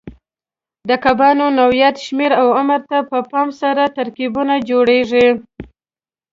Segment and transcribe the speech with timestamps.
[0.89, 5.27] د کبانو نوعیت، شمېر او عمر ته په پام سره ترکیبونه جوړېږي.